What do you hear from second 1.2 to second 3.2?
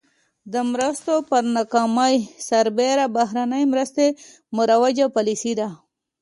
پر ناکامۍ سربېره